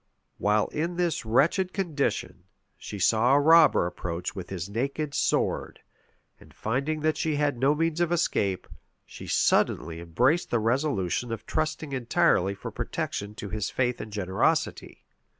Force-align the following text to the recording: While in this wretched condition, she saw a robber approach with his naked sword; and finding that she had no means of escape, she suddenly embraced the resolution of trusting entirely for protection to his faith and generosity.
While 0.39 0.65
in 0.69 0.95
this 0.95 1.27
wretched 1.27 1.73
condition, 1.73 2.45
she 2.75 2.97
saw 2.97 3.35
a 3.35 3.39
robber 3.39 3.85
approach 3.85 4.35
with 4.35 4.49
his 4.49 4.67
naked 4.67 5.13
sword; 5.13 5.79
and 6.39 6.55
finding 6.55 7.01
that 7.01 7.17
she 7.17 7.35
had 7.35 7.55
no 7.59 7.75
means 7.75 8.01
of 8.01 8.11
escape, 8.11 8.65
she 9.05 9.27
suddenly 9.27 9.99
embraced 9.99 10.49
the 10.49 10.57
resolution 10.57 11.31
of 11.31 11.45
trusting 11.45 11.91
entirely 11.91 12.55
for 12.55 12.71
protection 12.71 13.35
to 13.35 13.49
his 13.49 13.69
faith 13.69 14.01
and 14.01 14.11
generosity. 14.11 15.05